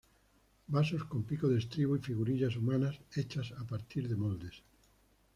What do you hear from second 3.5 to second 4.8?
a partir moldes.